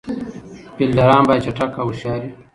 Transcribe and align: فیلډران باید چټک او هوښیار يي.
فیلډران 0.75 1.23
باید 1.27 1.43
چټک 1.45 1.71
او 1.81 1.87
هوښیار 1.89 2.21
يي. 2.25 2.31